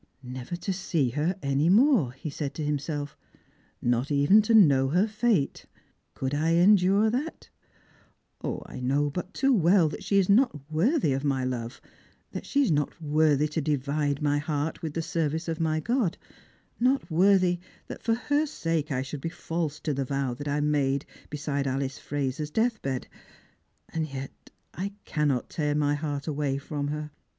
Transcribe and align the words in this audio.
"Never 0.23 0.55
to 0.55 0.73
see 0.73 1.09
her 1.11 1.35
any 1.43 1.69
more," 1.69 2.11
he 2.13 2.31
said 2.31 2.55
to 2.55 2.65
himself;" 2.65 3.15
not 3.83 4.09
even 4.09 4.41
to 4.41 4.55
know 4.55 4.87
her 4.89 5.05
fate! 5.07 5.67
Gould 6.15 6.33
I 6.33 6.53
endure 6.53 7.11
that 7.11 7.49
P 8.41 8.47
O, 8.47 8.63
I 8.65 8.79
know 8.79 9.11
but 9.11 9.31
too 9.31 9.53
well 9.53 9.89
that 9.89 10.03
she 10.03 10.17
is 10.17 10.27
not 10.27 10.59
worthy 10.71 11.13
of 11.13 11.23
my 11.23 11.43
love, 11.43 11.79
that 12.31 12.47
she 12.47 12.63
is 12.63 12.71
not 12.71 12.99
worthy 12.99 13.47
to 13.49 13.61
divide 13.61 14.23
my 14.23 14.39
heart 14.39 14.81
with 14.81 14.95
the 14.95 15.03
service 15.03 15.47
of 15.47 15.59
my 15.59 15.79
God, 15.79 16.17
not 16.79 17.11
worthy 17.11 17.59
that 17.85 18.01
for 18.01 18.15
her 18.15 18.47
sake 18.47 18.87
Ishouldbefalseto 18.87 19.95
the 19.95 20.03
vow 20.03 20.33
that 20.33 20.47
I 20.47 20.61
made 20.61 21.05
beside 21.29 21.67
Alice 21.67 21.99
Fraser's 21.99 22.49
death 22.49 22.81
bed; 22.81 23.07
and 23.89 24.07
yet 24.11 24.49
I 24.73 24.93
cannot 25.05 25.51
tear 25.51 25.75
mjr 25.75 25.97
heart 25.97 26.25
away 26.25 26.57
from 26.57 26.87
her. 26.87 27.11